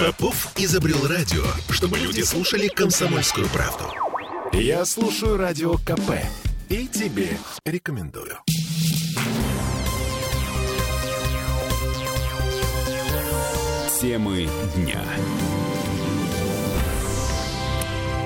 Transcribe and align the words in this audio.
Попов 0.00 0.52
изобрел 0.56 1.08
радио, 1.08 1.42
чтобы 1.70 1.98
люди 1.98 2.20
слушали 2.22 2.68
комсомольскую 2.68 3.48
правду. 3.48 3.84
Я 4.52 4.84
слушаю 4.84 5.36
радио 5.36 5.74
КП 5.78 6.12
и 6.68 6.86
тебе 6.86 7.36
рекомендую. 7.64 8.38
Темы 14.00 14.48
дня. 14.76 15.02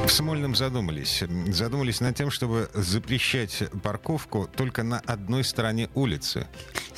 В 0.05 0.09
Смольном 0.11 0.55
задумались. 0.55 1.25
Задумались 1.49 2.01
над 2.01 2.15
тем, 2.15 2.31
чтобы 2.31 2.69
запрещать 2.75 3.63
парковку 3.83 4.47
только 4.55 4.83
на 4.83 4.99
одной 4.99 5.43
стороне 5.43 5.89
улицы. 5.95 6.47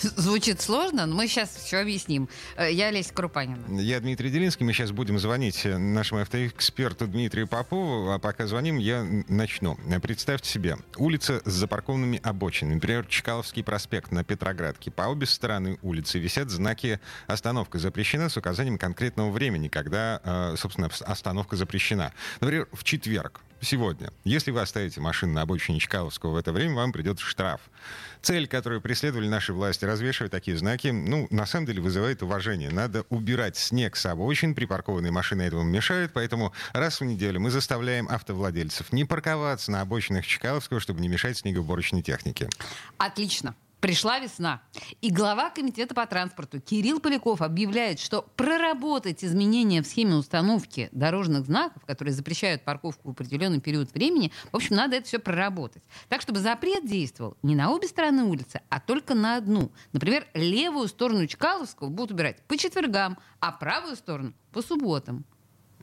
Звучит 0.01 0.61
сложно, 0.61 1.07
но 1.07 1.15
мы 1.15 1.27
сейчас 1.29 1.51
все 1.51 1.79
объясним. 1.79 2.29
Э, 2.57 2.71
я 2.71 2.89
Олеся 2.89 3.13
Крупанина. 3.13 3.81
Я 3.81 4.01
Дмитрий 4.01 4.31
Делинский. 4.31 4.64
Мы 4.64 4.73
сейчас 4.73 4.91
будем 4.91 5.18
звонить 5.18 5.64
нашему 5.64 6.21
автоэксперту 6.21 7.07
Дмитрию 7.07 7.46
Попову. 7.49 8.11
А 8.11 8.18
пока 8.18 8.46
звоним, 8.46 8.79
я 8.79 9.07
начну. 9.29 9.79
Представьте 10.03 10.51
себе, 10.51 10.79
улица 10.96 11.41
с 11.45 11.53
запаркованными 11.53 12.21
обочинами. 12.23 12.75
Например, 12.75 13.07
Чкаловский 13.07 13.63
проспект 13.63 14.13
на 14.13 14.25
Петроградке. 14.25 14.91
По 14.91 15.03
обе 15.03 15.27
стороны 15.27 15.79
улицы 15.82 16.18
висят 16.18 16.51
знаки 16.51 17.01
«Остановка 17.26 17.79
запрещена» 17.79 18.29
с 18.29 18.37
указанием 18.37 18.79
конкретного 18.79 19.31
времени, 19.31 19.68
когда, 19.68 20.21
э, 20.25 20.57
собственно, 20.59 20.90
остановка 21.01 21.57
запрещена. 21.57 22.13
Например, 22.40 22.68
в 22.73 22.85
четверг, 22.85 23.40
сегодня. 23.64 24.13
Если 24.25 24.50
вы 24.50 24.61
оставите 24.61 25.00
машину 25.00 25.32
на 25.32 25.43
обочине 25.43 25.79
Чкаловского 25.79 26.32
в 26.32 26.36
это 26.36 26.53
время, 26.53 26.75
вам 26.75 26.93
придет 26.93 27.18
штраф. 27.18 27.61
Цель, 28.23 28.46
которую 28.46 28.81
преследовали 28.81 29.29
наши 29.29 29.53
власти, 29.53 29.85
развешивать 29.85 30.31
такие 30.31 30.57
знаки, 30.57 30.89
ну, 30.89 31.27
на 31.31 31.46
самом 31.46 31.67
деле 31.67 31.81
вызывает 31.81 32.23
уважение. 32.23 32.70
Надо 32.70 33.05
убирать 33.11 33.56
снег 33.56 33.97
с 33.97 34.06
обочин, 34.06 34.55
припаркованные 34.55 35.12
машины 35.12 35.42
этому 35.42 35.62
мешают, 35.62 36.12
поэтому 36.12 36.53
раз 36.73 37.01
в 37.01 37.05
неделю 37.05 37.41
мы 37.41 37.51
заставляем 37.51 38.09
автовладельцев 38.09 38.92
не 38.92 39.05
парковаться 39.05 39.70
на 39.73 39.81
обочинах 39.81 40.27
Чкаловского, 40.27 40.81
чтобы 40.81 41.01
не 41.01 41.09
мешать 41.09 41.39
снегоуборочной 41.39 42.03
технике. 42.03 42.48
Отлично. 42.98 43.55
Пришла 43.85 44.19
весна. 44.19 44.63
И 45.03 45.11
глава 45.11 45.51
комитета 45.51 45.95
по 45.95 46.07
транспорту 46.07 46.59
Кирилл 46.59 47.01
Поляков 47.01 47.43
объявляет, 47.43 48.01
что 48.01 48.23
проработать 48.35 49.23
изменения 49.23 49.83
в 49.83 49.87
схеме 49.87 50.15
установки 50.15 50.89
дорожных 50.93 51.45
знаков, 51.45 51.85
которые 51.85 52.15
запрещают 52.15 52.63
парковку 52.63 53.09
в 53.09 53.11
определенный 53.11 53.61
период 53.61 53.93
времени, 53.93 54.33
в 54.53 54.57
общем, 54.57 54.77
надо 54.77 54.97
это 54.97 55.07
все 55.07 55.19
проработать. 55.19 55.83
Так, 56.09 56.23
чтобы 56.23 56.41
запрет 56.41 56.87
действовал 56.87 57.37
не 57.43 57.55
на 57.55 57.73
обе 57.73 57.87
стороны 57.87 58.25
улицы, 58.25 58.63
а 58.71 58.81
только 58.81 59.13
на 59.13 59.37
одну. 59.37 59.71
Например, 59.93 60.27
левую 60.33 60.89
сторону 60.89 61.27
Чкаловского 61.27 61.91
будут 61.91 62.13
убирать 62.13 62.41
по 62.47 62.57
четвергам, 62.57 63.19
а 63.41 63.53
правую 63.53 63.97
сторону 63.97 64.33
по 64.51 64.63
субботам. 64.63 65.27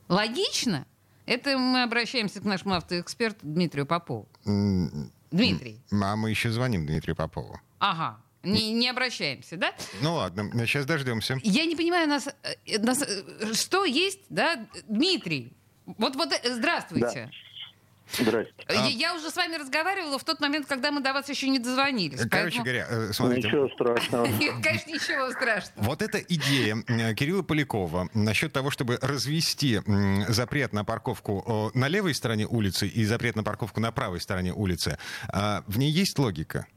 Логично? 0.08 0.88
Это 1.28 1.56
мы 1.56 1.84
обращаемся 1.84 2.42
к 2.42 2.46
нашему 2.46 2.74
автоэксперту 2.74 3.42
Дмитрию 3.44 3.86
Попову. 3.86 4.28
Дмитрий. 4.44 5.80
А 5.92 6.16
мы 6.16 6.32
еще 6.32 6.50
звоним 6.50 6.88
Дмитрию 6.88 7.16
Попову. 7.16 7.60
Ага. 7.82 8.22
Не, 8.44 8.74
не 8.74 8.90
обращаемся, 8.90 9.58
да? 9.58 9.74
Ну 10.02 10.16
ладно, 10.16 10.50
сейчас 10.66 10.86
дождемся. 10.86 11.40
Я 11.44 11.66
не 11.66 11.76
понимаю, 11.76 12.08
нас, 12.08 12.28
э, 12.28 12.80
нас 12.80 13.02
э, 13.02 13.54
что 13.54 13.86
есть, 13.86 14.22
да, 14.30 14.68
Дмитрий? 14.88 15.54
Вот, 15.86 16.16
вот, 16.16 16.32
э, 16.32 16.54
здравствуйте. 16.54 17.30
Да. 17.30 18.24
Здравствуйте. 18.24 18.66
Я, 18.70 18.84
а... 18.84 18.88
я 18.88 19.16
уже 19.16 19.32
с 19.32 19.36
вами 19.36 19.56
разговаривала 19.56 20.20
в 20.20 20.24
тот 20.24 20.40
момент, 20.42 20.68
когда 20.68 20.92
мы 20.92 21.02
до 21.02 21.14
вас 21.14 21.30
еще 21.30 21.50
не 21.50 21.60
дозвонились. 21.60 22.20
Короче 22.30 22.62
поэтому... 22.62 22.64
говоря, 22.64 23.14
смотрите. 23.14 23.48
Ничего 23.48 23.70
страшного. 23.70 24.26
Конечно, 24.62 24.92
ничего 24.92 25.32
страшного. 25.32 25.86
Вот 25.86 26.02
эта 26.02 26.20
идея 26.20 26.84
Кирилла 27.14 27.42
Полякова 27.42 28.10
насчет 28.14 28.54
того, 28.54 28.70
чтобы 28.70 29.00
развести 29.02 29.80
запрет 30.28 30.74
на 30.74 30.84
парковку 30.84 31.72
на 31.74 31.88
левой 31.88 32.14
стороне 32.14 32.46
улицы 32.46 32.88
и 32.88 33.06
запрет 33.06 33.36
на 33.36 33.44
парковку 33.44 33.80
на 33.80 33.92
правой 33.92 34.20
стороне 34.20 34.54
улицы, 34.54 34.98
в 35.32 35.78
ней 35.78 35.92
есть 35.92 36.20
логика? 36.20 36.68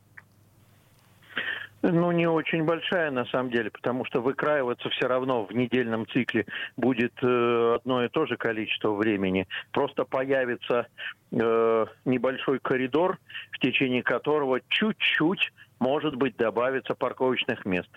Ну, 1.86 2.12
не 2.12 2.26
очень 2.26 2.64
большая, 2.64 3.10
на 3.10 3.26
самом 3.26 3.50
деле, 3.50 3.70
потому 3.70 4.06
что 4.06 4.22
выкраиваться 4.22 4.88
все 4.88 5.06
равно 5.06 5.44
в 5.44 5.52
недельном 5.52 6.06
цикле 6.08 6.46
будет 6.78 7.12
э, 7.22 7.74
одно 7.74 8.02
и 8.02 8.08
то 8.08 8.24
же 8.24 8.38
количество 8.38 8.94
времени. 8.94 9.46
Просто 9.70 10.04
появится 10.04 10.86
э, 11.30 11.86
небольшой 12.06 12.58
коридор, 12.60 13.18
в 13.50 13.58
течение 13.58 14.02
которого 14.02 14.60
чуть-чуть, 14.66 15.52
может 15.78 16.16
быть, 16.16 16.38
добавится 16.38 16.94
парковочных 16.94 17.66
мест 17.66 17.90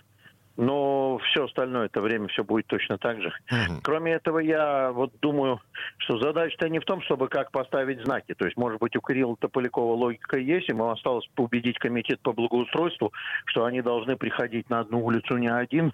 но 0.58 1.20
все 1.20 1.46
остальное 1.46 1.86
это 1.86 2.02
время 2.02 2.28
все 2.28 2.44
будет 2.44 2.66
точно 2.68 2.98
так 2.98 3.22
же. 3.22 3.32
Угу. 3.52 3.82
Кроме 3.84 4.14
этого, 4.14 4.40
я 4.40 4.92
вот 4.92 5.14
думаю, 5.22 5.62
что 5.98 6.18
задача-то 6.18 6.68
не 6.68 6.80
в 6.80 6.86
том, 6.86 7.02
чтобы 7.04 7.28
как 7.30 7.52
поставить 7.52 8.02
знаки. 8.04 8.34
То 8.34 8.46
есть, 8.46 8.58
может 8.58 8.80
быть, 8.80 8.96
у 8.96 9.02
Кирилла 9.02 9.38
Тополякова 9.38 9.94
логика 9.94 10.38
есть, 10.38 10.68
ему 10.68 10.90
осталось 10.90 11.30
убедить 11.38 11.78
комитет 11.78 12.20
по 12.22 12.34
благоустройству, 12.34 13.14
что 13.46 13.66
они 13.66 13.82
должны 13.82 14.18
приходить 14.18 14.70
на 14.70 14.80
одну 14.80 15.06
улицу 15.06 15.38
не 15.38 15.52
один 15.52 15.94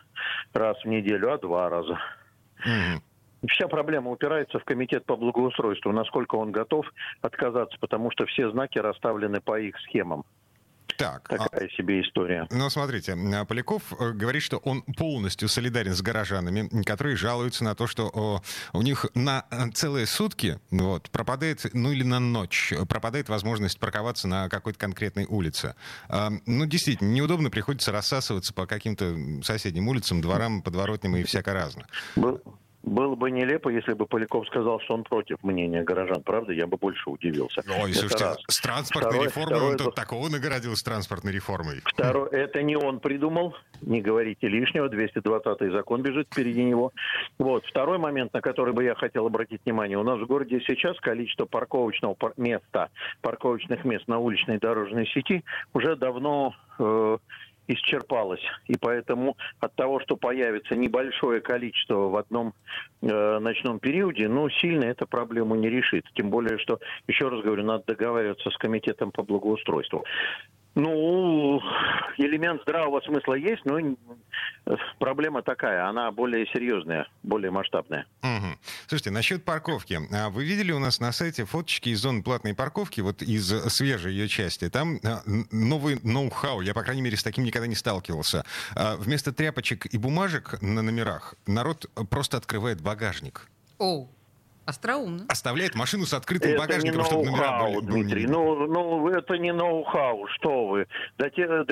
раз 0.53 0.81
в 0.83 0.87
неделю, 0.87 1.33
а 1.33 1.37
два 1.37 1.69
раза. 1.69 1.99
Угу. 2.61 3.01
Вся 3.49 3.67
проблема 3.67 4.09
упирается 4.09 4.57
в 4.59 4.63
комитет 4.63 5.05
по 5.05 5.17
благоустройству, 5.17 5.91
насколько 5.91 6.35
он 6.35 6.51
готов 6.51 6.85
отказаться, 7.21 7.77
потому 7.79 8.09
что 8.11 8.25
все 8.25 8.49
знаки 8.49 8.79
расставлены 8.79 9.41
по 9.41 9.59
их 9.59 9.77
схемам. 9.81 10.23
Так, 10.97 11.27
Такая 11.27 11.67
а... 11.67 11.75
себе 11.75 12.01
история. 12.01 12.47
Ну, 12.51 12.69
смотрите, 12.69 13.15
Поляков 13.47 13.93
э, 13.99 14.11
говорит, 14.11 14.41
что 14.41 14.57
он 14.57 14.81
полностью 14.81 15.47
солидарен 15.47 15.93
с 15.93 16.01
горожанами, 16.01 16.83
которые 16.83 17.15
жалуются 17.15 17.63
на 17.63 17.75
то, 17.75 17.87
что 17.87 18.41
у 18.73 18.81
них 18.81 19.05
на 19.15 19.45
э, 19.51 19.69
целые 19.73 20.05
сутки 20.05 20.59
вот, 20.71 21.09
пропадает, 21.09 21.65
ну 21.73 21.91
или 21.91 22.03
на 22.03 22.19
ночь, 22.19 22.73
пропадает 22.89 23.29
возможность 23.29 23.79
парковаться 23.79 24.27
на 24.27 24.49
какой-то 24.49 24.79
конкретной 24.79 25.25
улице. 25.25 25.75
А, 26.09 26.31
ну, 26.45 26.65
действительно, 26.65 27.11
неудобно 27.11 27.49
приходится 27.49 27.91
рассасываться 27.91 28.53
по 28.53 28.65
каким-то 28.65 29.15
соседним 29.43 29.87
улицам, 29.87 30.21
дворам, 30.21 30.61
подворотням 30.61 31.15
и 31.17 31.23
всяко 31.23 31.53
разно. 31.53 31.87
Было 32.83 33.15
бы 33.15 33.31
нелепо, 33.31 33.69
если 33.69 33.93
бы 33.93 34.05
Поляков 34.05 34.45
сказал, 34.47 34.81
что 34.81 34.93
он 34.93 35.03
против 35.03 35.41
мнения 35.41 35.83
горожан. 35.83 36.21
Правда, 36.21 36.51
я 36.51 36.67
бы 36.67 36.75
больше 36.75 37.09
удивился. 37.09 37.63
Ой, 37.65 37.91
это 37.91 37.99
слушайте, 37.99 38.25
раз. 38.25 38.37
с 38.47 38.59
транспортной 38.59 39.11
второе, 39.11 39.27
реформой 39.27 39.55
второе, 39.55 39.71
он 39.71 39.77
тут 39.77 39.95
такого 39.95 40.29
наградил 40.29 40.75
с 40.75 40.83
транспортной 40.83 41.31
реформой. 41.31 41.81
Второе, 41.85 42.29
это 42.29 42.61
не 42.61 42.75
он 42.75 42.99
придумал, 42.99 43.55
не 43.81 44.01
говорите 44.01 44.49
лишнего, 44.49 44.89
220-й 44.89 45.69
закон 45.69 46.01
бежит 46.01 46.27
впереди 46.27 46.61
него. 46.63 46.91
Вот. 47.39 47.65
Второй 47.65 47.99
момент, 47.99 48.33
на 48.33 48.41
который 48.41 48.73
бы 48.73 48.83
я 48.83 48.95
хотел 48.95 49.27
обратить 49.27 49.61
внимание. 49.63 49.97
У 49.97 50.03
нас 50.03 50.19
в 50.19 50.25
городе 50.25 50.59
сейчас 50.67 50.99
количество 50.99 51.45
парковочного 51.45 52.17
места, 52.35 52.89
парковочных 53.21 53.85
мест 53.85 54.09
на 54.09 54.19
уличной 54.19 54.59
дорожной 54.59 55.07
сети 55.07 55.45
уже 55.73 55.95
давно 55.95 56.53
э, 56.79 57.17
исчерпалась. 57.67 58.43
И 58.67 58.75
поэтому 58.79 59.37
от 59.59 59.75
того, 59.75 59.99
что 60.01 60.15
появится 60.17 60.75
небольшое 60.75 61.41
количество 61.41 62.09
в 62.09 62.15
одном 62.17 62.53
э, 63.01 63.39
ночном 63.39 63.79
периоде, 63.79 64.27
ну, 64.27 64.49
сильно 64.49 64.85
эта 64.85 65.05
проблему 65.05 65.55
не 65.55 65.69
решит. 65.69 66.05
Тем 66.15 66.29
более, 66.29 66.57
что, 66.59 66.79
еще 67.07 67.29
раз 67.29 67.41
говорю, 67.41 67.63
надо 67.63 67.83
договариваться 67.87 68.49
с 68.49 68.57
комитетом 68.57 69.11
по 69.11 69.23
благоустройству. 69.23 70.05
Ну, 70.75 71.61
элемент 72.17 72.61
здравого 72.63 72.99
смысла 73.01 73.35
есть, 73.35 73.63
но 73.65 73.79
проблема 74.97 75.43
такая, 75.43 75.87
она 75.87 76.11
более 76.11 76.47
серьезная, 76.47 77.07
более 77.21 77.51
масштабная. 77.51 78.07
Угу. 78.23 78.57
Слушайте, 78.87 79.11
насчет 79.11 79.45
парковки. 79.45 79.99
А 80.11 80.29
вы 80.29 80.45
видели 80.45 80.71
у 80.71 80.79
нас 80.79 80.99
на 80.99 81.11
сайте 81.11 81.45
фоточки 81.45 81.89
из 81.89 81.99
зоны 81.99 82.23
платной 82.23 82.55
парковки, 82.55 83.01
вот 83.01 83.21
из 83.21 83.47
свежей 83.71 84.13
ее 84.13 84.27
части? 84.27 84.67
Там 84.69 84.97
а, 85.03 85.21
новый 85.51 85.99
ноу-хау, 86.03 86.61
я, 86.61 86.73
по 86.73 86.81
крайней 86.81 87.03
мере, 87.03 87.17
с 87.17 87.23
таким 87.23 87.43
никогда 87.43 87.67
не 87.67 87.75
сталкивался. 87.75 88.43
А, 88.75 88.95
вместо 88.97 89.31
тряпочек 89.31 89.85
и 89.93 89.97
бумажек 89.97 90.59
на 90.61 90.81
номерах 90.81 91.35
народ 91.45 91.85
просто 92.09 92.37
открывает 92.37 92.81
багажник. 92.81 93.47
О, 93.77 94.07
Остроумно. 94.65 95.25
Оставляет 95.27 95.75
машину 95.75 96.05
с 96.05 96.13
открытым 96.13 96.51
это 96.51 96.59
багажником, 96.59 96.99
не 97.01 97.05
чтобы 97.05 97.25
номера 97.25 97.63
были. 97.63 97.85
Дмитрий, 97.85 98.27
ну, 98.27 98.67
ну, 98.67 99.09
это 99.09 99.37
не 99.37 99.51
ноу-хау, 99.51 100.27
что 100.35 100.67
вы. 100.67 100.87
До, 101.17 101.29
те, 101.29 101.47
до, 101.47 101.65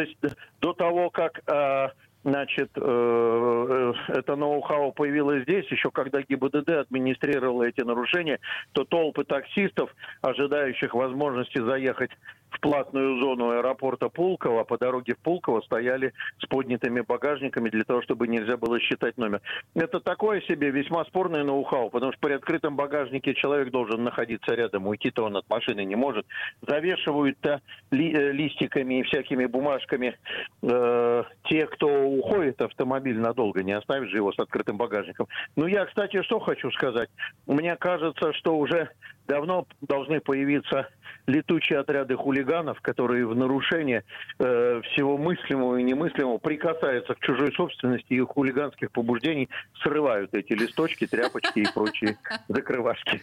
до 0.60 0.74
того, 0.74 1.10
как 1.10 1.40
э, 1.48 1.88
значит, 2.24 2.72
э, 2.76 2.82
э, 2.82 3.94
это 4.10 4.36
ноу-хау 4.36 4.92
появилось 4.92 5.44
здесь, 5.44 5.66
еще 5.72 5.92
когда 5.92 6.22
ГИБДД 6.22 6.70
администрировала 6.70 7.64
эти 7.64 7.82
нарушения, 7.82 8.40
то 8.74 8.84
толпы 8.84 9.24
таксистов, 9.24 9.94
ожидающих 10.22 10.94
возможности 10.94 11.60
заехать 11.60 12.12
в 12.52 12.60
платную 12.60 13.20
зону 13.20 13.52
аэропорта 13.52 14.10
Пулково, 14.10 14.64
по 14.64 14.78
дороге 14.78 15.16
в 15.16 15.20
Пулково 15.20 15.62
стояли 15.62 16.14
с 16.40 16.46
поднятыми 16.48 17.02
багажниками 17.02 17.70
для 17.70 17.84
того, 17.84 18.02
чтобы 18.02 18.28
нельзя 18.28 18.58
было 18.58 18.80
считать 18.80 19.18
номер. 19.18 19.42
Это 19.74 20.00
такое 20.00 20.42
себе 20.42 20.70
весьма 20.70 21.06
спорное 21.06 21.44
ноу-хау, 21.44 21.90
потому 21.90 22.12
что 22.12 22.22
при 22.22 22.34
открытом 22.34 22.76
багажнике 22.76 23.34
человек 23.34 23.72
должен 23.72 24.04
находиться 24.04 24.54
рядом, 24.54 24.88
уйти-то 24.88 25.24
он 25.24 25.38
от 25.38 25.50
машины 25.50 25.86
не 25.86 25.96
может. 25.96 26.26
Завешивают-то 26.68 27.62
ли, 27.92 28.14
э, 28.14 28.32
листиками 28.32 29.00
и 29.00 29.04
всякими 29.04 29.46
бумажками 29.46 30.18
э, 30.62 31.24
те, 31.46 31.66
кто 31.68 31.88
уходит 31.88 32.62
автомобиль 32.62 33.18
надолго, 33.18 33.64
не 33.64 33.74
оставит 33.74 34.10
же 34.10 34.18
его 34.18 34.34
с 34.34 34.40
открытым 34.40 34.78
багажником. 34.78 35.28
Ну, 35.56 35.68
я, 35.68 35.86
кстати, 35.86 36.22
что 36.24 36.40
хочу 36.40 36.70
сказать. 36.72 37.10
Мне 37.48 37.76
кажется, 37.78 38.34
что 38.34 38.58
уже 38.58 38.90
давно 39.32 39.66
должны 39.80 40.20
появиться 40.20 40.90
летучие 41.26 41.80
отряды 41.80 42.18
хулиганов, 42.18 42.82
которые 42.82 43.26
в 43.26 43.34
нарушение 43.34 44.04
э, 44.40 44.82
всего 44.92 45.18
мыслимого 45.18 45.78
и 45.78 45.84
немыслимого 45.84 46.38
прикасаются 46.38 47.14
к 47.14 47.20
чужой 47.22 47.54
собственности 47.54 48.14
и 48.14 48.20
хулиганских 48.20 48.92
побуждений 48.92 49.48
срывают 49.82 50.34
эти 50.34 50.52
листочки, 50.52 51.08
тряпочки 51.08 51.60
и 51.60 51.68
прочие 51.74 52.18
закрывашки. 52.50 53.22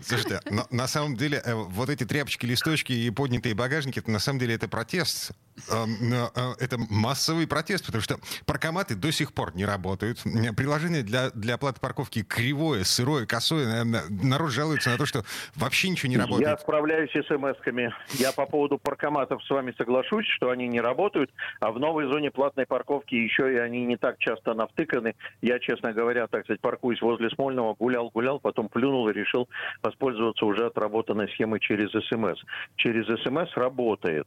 Слушайте, 0.00 0.40
на 0.70 0.86
самом 0.86 1.16
деле 1.16 1.42
э, 1.44 1.52
вот 1.52 1.90
эти 1.90 2.04
тряпочки, 2.04 2.46
листочки 2.46 2.92
и 2.92 3.10
поднятые 3.10 3.54
багажники, 3.54 3.98
это 3.98 4.10
на 4.10 4.20
самом 4.20 4.38
деле 4.38 4.54
это 4.54 4.68
протест. 4.68 5.32
Э, 5.70 5.84
э, 5.84 6.54
это 6.60 6.76
массовый 6.90 7.46
протест, 7.46 7.86
потому 7.86 8.02
что 8.02 8.16
паркоматы 8.44 8.94
до 8.94 9.10
сих 9.10 9.32
пор 9.32 9.54
не 9.56 9.64
работают. 9.64 10.22
Приложение 10.56 11.02
для, 11.02 11.30
для 11.30 11.54
оплаты 11.54 11.80
парковки 11.80 12.22
кривое, 12.22 12.84
сырое, 12.84 13.26
косое. 13.26 13.84
Народ 13.84 14.50
жалуется 14.50 14.90
на 14.90 14.98
то, 14.98 15.06
что 15.06 15.22
вообще 15.54 15.88
ничего 15.88 16.10
не 16.10 16.18
работает. 16.18 16.48
Я 16.48 16.54
отправляюсь 16.54 17.10
смс-ками. 17.10 17.92
Я 18.14 18.32
по 18.32 18.46
поводу 18.46 18.78
паркоматов 18.78 19.42
с 19.44 19.50
вами 19.50 19.74
соглашусь, 19.78 20.26
что 20.26 20.50
они 20.50 20.68
не 20.68 20.80
работают, 20.80 21.30
а 21.60 21.72
в 21.72 21.78
новой 21.78 22.06
зоне 22.06 22.30
платной 22.30 22.66
парковки 22.66 23.14
еще 23.14 23.54
и 23.54 23.56
они 23.56 23.84
не 23.84 23.96
так 23.96 24.18
часто 24.18 24.54
навтыканы. 24.54 25.14
Я, 25.40 25.58
честно 25.58 25.92
говоря, 25.92 26.26
так 26.26 26.44
сказать, 26.44 26.60
паркуюсь 26.60 27.00
возле 27.00 27.30
Смольного, 27.30 27.74
гулял-гулял, 27.74 28.40
потом 28.40 28.68
плюнул 28.68 29.08
и 29.08 29.12
решил 29.12 29.48
воспользоваться 29.82 30.44
уже 30.44 30.66
отработанной 30.66 31.28
схемой 31.30 31.60
через 31.60 31.90
СМС. 31.90 32.38
Через 32.76 33.06
СМС 33.22 33.56
работает. 33.56 34.26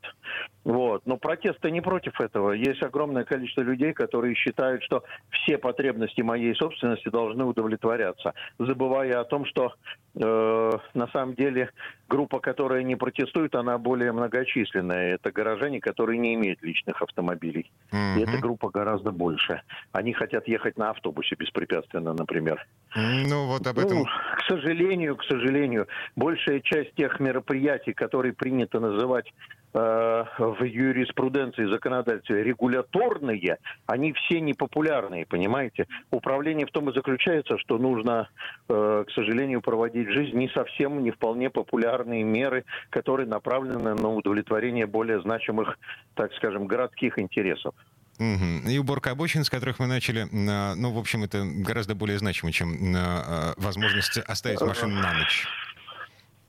Вот. 0.63 1.05
Но 1.05 1.18
протесты 1.19 1.71
не 1.71 1.81
против 1.81 2.19
этого. 2.19 2.51
Есть 2.51 2.81
огромное 2.83 3.23
количество 3.23 3.61
людей, 3.61 3.93
которые 3.93 4.35
считают, 4.35 4.83
что 4.83 5.03
все 5.29 5.57
потребности 5.57 6.21
моей 6.21 6.55
собственности 6.55 7.09
должны 7.09 7.45
удовлетворяться, 7.45 8.33
забывая 8.57 9.19
о 9.19 9.25
том, 9.25 9.45
что 9.45 9.73
э, 10.15 10.71
на 10.93 11.07
самом 11.07 11.35
деле 11.35 11.69
группа, 12.07 12.39
которая 12.39 12.83
не 12.83 12.95
протестует, 12.95 13.55
она 13.55 13.77
более 13.77 14.11
многочисленная. 14.11 15.15
Это 15.15 15.31
горожане, 15.31 15.79
которые 15.79 16.17
не 16.17 16.33
имеют 16.35 16.61
личных 16.63 17.01
автомобилей. 17.01 17.71
Mm-hmm. 17.91 18.17
И 18.17 18.21
эта 18.23 18.37
группа 18.39 18.69
гораздо 18.69 19.11
больше. 19.11 19.61
Они 19.91 20.13
хотят 20.13 20.47
ехать 20.47 20.77
на 20.77 20.89
автобусе 20.89 21.35
беспрепятственно, 21.35 22.13
например. 22.13 22.65
Ну, 22.95 23.47
вот 23.47 23.67
об 23.67 23.77
этом... 23.77 23.99
Ну, 23.99 24.05
к 24.05 24.41
сожалению, 24.47 25.15
к 25.15 25.23
сожалению, 25.23 25.87
большая 26.15 26.59
часть 26.61 26.93
тех 26.95 27.19
мероприятий, 27.19 27.93
которые 27.93 28.33
принято 28.33 28.79
называть 28.79 29.31
в 29.73 30.63
юриспруденции 30.63 31.65
законодательстве 31.65 32.43
регуляторные, 32.43 33.57
они 33.85 34.13
все 34.13 34.41
непопулярные, 34.41 35.25
понимаете? 35.25 35.87
Управление 36.11 36.65
в 36.65 36.71
том 36.71 36.89
и 36.89 36.93
заключается, 36.93 37.57
что 37.59 37.77
нужно, 37.77 38.29
э, 38.67 39.05
к 39.07 39.11
сожалению, 39.11 39.61
проводить 39.61 40.07
в 40.07 40.11
жизнь 40.11 40.35
не 40.37 40.49
совсем, 40.49 41.03
не 41.03 41.11
вполне 41.11 41.49
популярные 41.49 42.23
меры, 42.23 42.65
которые 42.89 43.27
направлены 43.27 43.93
на 43.93 44.09
удовлетворение 44.09 44.87
более 44.87 45.21
значимых, 45.21 45.77
так 46.15 46.33
скажем, 46.33 46.65
городских 46.65 47.19
интересов. 47.19 47.75
Угу. 48.19 48.69
И 48.69 48.77
уборка 48.77 49.11
обочин, 49.11 49.45
с 49.45 49.49
которых 49.49 49.79
мы 49.79 49.87
начали, 49.87 50.27
ну, 50.31 50.91
в 50.91 50.97
общем, 50.97 51.23
это 51.23 51.45
гораздо 51.45 51.95
более 51.95 52.19
значимо, 52.19 52.51
чем 52.51 52.73
э, 52.95 53.53
возможность 53.55 54.17
оставить 54.17 54.59
машину 54.59 54.95
на 54.95 55.13
ночь. 55.13 55.47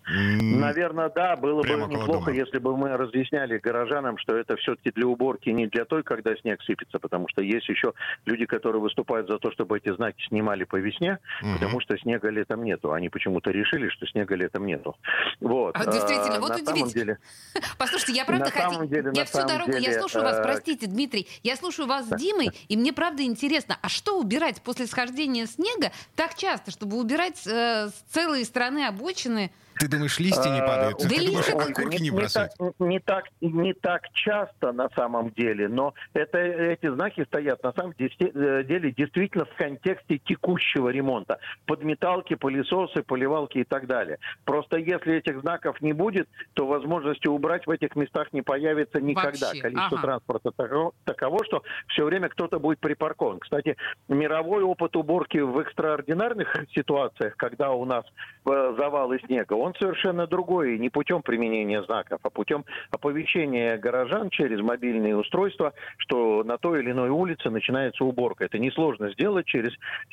Наверное, 0.07 1.11
да, 1.11 1.37
было 1.37 1.63
бы 1.63 1.69
неплохо, 1.69 2.31
если 2.31 2.59
бы 2.59 2.77
мы 2.77 2.97
разъясняли 2.97 3.59
горожанам, 3.59 4.19
что 4.19 4.37
это 4.37 4.57
все-таки 4.57 4.91
для 4.91 5.07
уборки, 5.07 5.49
не 5.51 5.67
для 5.67 5.85
той, 5.85 6.03
когда 6.03 6.35
снег 6.37 6.61
сыпется, 6.63 6.99
потому 6.99 7.29
что 7.29 7.43
есть 7.43 7.69
еще 7.69 7.93
люди, 8.25 8.47
которые 8.47 8.81
выступают 8.81 9.29
за 9.29 9.39
то, 9.39 9.53
чтобы 9.53 9.79
эти 9.79 9.95
знаки 9.95 10.23
снимали 10.29 10.65
по 10.65 10.77
весне, 10.77 11.19
угу. 11.43 11.53
потому 11.55 11.81
что 11.81 11.97
снега 11.99 12.29
летом 12.31 12.65
нету. 12.65 12.93
Они 12.93 13.09
почему-то 13.09 13.51
решили, 13.51 13.89
что 13.89 14.07
снега 14.07 14.35
летом 14.35 14.67
нету. 14.67 14.97
Вот. 15.41 15.77
А, 15.77 15.85
действительно, 15.85 16.37
а, 16.37 16.41
вот 16.41 16.57
удивительно. 16.57 16.91
Деле, 16.91 17.19
Послушайте, 17.79 18.13
я 18.13 18.25
правда 18.25 18.51
хотела... 18.51 19.13
Я 19.13 19.25
всю 19.25 19.47
дорогу, 19.47 19.73
деле, 19.73 19.93
я 19.93 20.01
слушаю 20.01 20.25
вас, 20.25 20.39
э, 20.39 20.43
простите, 20.43 20.87
Дмитрий, 20.87 21.29
я 21.43 21.57
слушаю 21.57 21.87
вас 21.87 22.07
с 22.07 22.17
Димой, 22.17 22.51
и 22.69 22.77
мне 22.77 22.93
правда 22.93 23.23
интересно, 23.23 23.79
а 23.81 23.89
что 23.89 24.19
убирать 24.19 24.61
после 24.63 24.87
схождения 24.87 25.47
снега 25.47 25.93
так 26.17 26.35
часто, 26.35 26.71
чтобы 26.71 26.99
убирать 26.99 27.47
э, 27.47 27.89
с 27.89 28.13
целой 28.13 28.45
страны 28.45 28.87
обочины? 28.87 29.51
Ты 29.81 29.89
думаешь, 29.89 30.19
листья 30.19 30.51
не 30.51 30.61
падают? 30.61 30.99
Да 30.99 31.09
Ты 31.09 31.27
думаешь, 31.27 31.49
окурки 31.49 32.03
не 32.03 32.11
бросают? 32.11 32.53
Не 32.79 33.01
так, 33.01 33.25
не 33.41 33.73
так 33.73 34.03
часто 34.13 34.73
на 34.73 34.91
самом 34.91 35.31
деле, 35.31 35.69
но 35.69 35.95
это, 36.13 36.37
эти 36.37 36.87
знаки 36.93 37.25
стоят 37.25 37.63
на 37.63 37.73
самом 37.73 37.95
э, 37.99 38.65
деле 38.65 38.93
действительно 38.93 39.47
в 39.47 39.55
контексте 39.57 40.19
текущего 40.19 40.91
ремонта. 40.91 41.39
Подметалки, 41.65 42.35
пылесосы, 42.35 43.03
поливалки 43.03 43.59
и 43.59 43.65
так 43.65 43.87
далее. 43.87 44.19
Просто 44.45 44.77
если 44.77 45.15
этих 45.15 45.41
знаков 45.41 45.81
не 45.81 45.95
будет, 45.95 46.29
то 46.53 46.67
возможности 46.67 47.29
убрать 47.29 47.67
в 47.67 47.71
этих 47.71 47.97
местах 47.97 48.35
не 48.35 48.43
появится 48.43 49.01
никогда. 49.01 49.47
Вообще? 49.47 49.63
Количество 49.63 49.99
ага. 49.99 50.07
транспорта 50.07 50.51
таково, 50.51 50.93
таково, 51.05 51.43
что 51.47 51.63
все 51.89 52.05
время 52.05 52.29
кто-то 52.29 52.59
будет 52.59 52.81
припаркован. 52.81 53.39
Кстати, 53.39 53.79
мировой 54.09 54.63
опыт 54.63 54.95
уборки 54.95 55.39
в 55.39 55.59
экстраординарных 55.59 56.55
ситуациях, 56.75 57.35
когда 57.39 57.71
у 57.71 57.87
нас 57.87 58.05
э, 58.45 58.75
завалы 58.77 59.19
снега, 59.25 59.55
он 59.55 59.70
он 59.71 59.75
совершенно 59.79 60.27
другой, 60.27 60.79
не 60.79 60.91
путем 60.91 61.23
применения 61.23 61.83
знаков, 61.83 62.21
а 62.23 62.31
путем 62.31 62.65
оповещения 62.91 63.79
горожан 63.79 64.31
через 64.31 64.61
мобильные 64.61 65.17
устройства, 65.17 65.73
что 65.99 66.43
на 66.45 66.59
той 66.59 66.81
или 66.81 66.91
иной 66.91 67.11
улице 67.11 67.51
начинается 67.51 68.05
уборка. 68.05 68.45
Это 68.45 68.59
несложно 68.59 69.11
сделать 69.13 69.47
через 69.47 69.73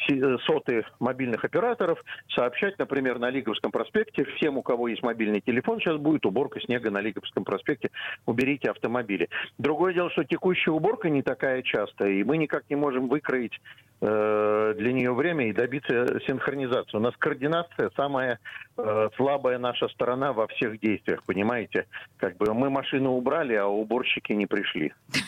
э, 0.10 0.38
соты 0.46 0.86
мобильных 1.00 1.44
операторов, 1.44 2.04
сообщать, 2.30 2.78
например, 2.78 3.20
на 3.20 3.30
Лиговском 3.30 3.72
проспекте, 3.72 4.26
всем, 4.36 4.58
у 4.58 4.62
кого 4.62 4.88
есть 4.88 5.04
мобильный 5.04 5.42
телефон, 5.42 5.80
сейчас 5.80 5.98
будет 5.98 6.26
уборка 6.26 6.60
снега 6.62 6.92
на 6.92 7.02
Лиговском 7.02 7.44
проспекте, 7.44 7.90
уберите 8.26 8.70
автомобили. 8.70 9.30
Другое 9.58 9.94
дело, 9.94 10.10
что 10.12 10.24
текущая 10.24 10.72
уборка 10.72 11.10
не 11.10 11.22
такая 11.22 11.62
частая, 11.64 12.12
и 12.12 12.24
мы 12.24 12.38
никак 12.38 12.64
не 12.70 12.76
можем 12.76 13.08
выкроить 13.08 13.60
э, 14.02 14.74
для 14.78 14.94
нее 14.94 15.14
время 15.14 15.50
и 15.50 15.54
добиться 15.54 16.20
синхронизации. 16.28 16.98
У 16.98 17.00
нас 17.02 17.16
координация 17.18 17.90
самая 17.96 18.40
э, 18.78 19.10
слабая 19.16 19.47
слабая 19.48 19.60
наша 19.60 19.88
сторона 19.90 20.34
во 20.34 20.48
всех 20.48 20.80
действиях, 20.80 21.24
понимаете? 21.24 21.86
Как 22.18 22.36
бы 22.38 22.54
мы 22.54 22.70
машину 22.70 23.12
убрали, 23.12 23.54
а 23.54 23.66
уборщики 23.66 24.34
не 24.34 24.46
пришли. 24.46 24.94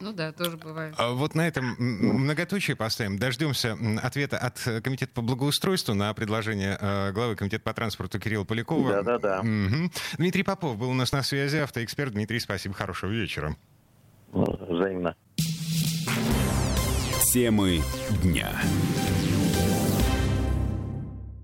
Ну 0.00 0.12
да, 0.12 0.30
тоже 0.30 0.56
бывает. 0.56 0.94
А 0.96 1.10
вот 1.10 1.34
на 1.34 1.48
этом 1.48 1.74
многоточие 1.76 2.76
поставим. 2.76 3.18
Дождемся 3.18 3.76
ответа 4.00 4.38
от 4.38 4.56
Комитета 4.84 5.12
по 5.12 5.22
благоустройству 5.22 5.92
на 5.92 6.14
предложение 6.14 6.78
э, 6.80 7.10
главы 7.12 7.34
Комитета 7.34 7.64
по 7.64 7.74
транспорту 7.74 8.20
Кирилла 8.20 8.44
Полякова. 8.44 9.02
Да-да-да. 9.02 9.42
Дмитрий 10.16 10.44
Попов 10.44 10.78
был 10.78 10.90
у 10.90 10.94
нас 10.94 11.10
на 11.10 11.24
связи, 11.24 11.56
автоэксперт. 11.56 12.12
Дмитрий, 12.12 12.38
спасибо, 12.38 12.74
хорошего 12.76 13.10
вечера. 13.10 13.56
Взаимно. 14.32 15.16
Темы 17.32 17.80
дня. 18.22 18.52